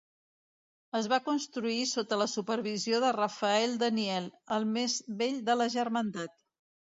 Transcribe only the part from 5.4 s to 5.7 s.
de